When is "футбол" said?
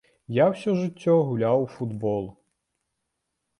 1.75-2.25